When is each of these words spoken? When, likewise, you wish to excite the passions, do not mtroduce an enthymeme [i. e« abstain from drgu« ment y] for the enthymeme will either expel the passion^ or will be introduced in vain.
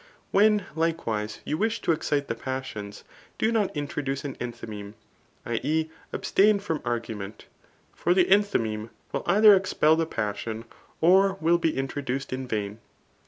When, 0.31 0.65
likewise, 0.73 1.41
you 1.45 1.59
wish 1.59 1.79
to 1.81 1.91
excite 1.91 2.27
the 2.27 2.33
passions, 2.33 3.03
do 3.37 3.51
not 3.51 3.75
mtroduce 3.75 4.23
an 4.25 4.35
enthymeme 4.37 4.95
[i. 5.45 5.59
e« 5.61 5.91
abstain 6.11 6.57
from 6.59 6.79
drgu« 6.79 7.15
ment 7.15 7.45
y] 7.47 7.55
for 7.93 8.15
the 8.15 8.25
enthymeme 8.25 8.89
will 9.11 9.21
either 9.27 9.55
expel 9.55 9.95
the 9.95 10.07
passion^ 10.07 10.63
or 11.01 11.37
will 11.39 11.59
be 11.59 11.77
introduced 11.77 12.33
in 12.33 12.47
vain. 12.47 12.79